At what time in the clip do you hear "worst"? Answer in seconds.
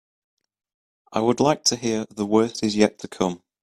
2.25-2.63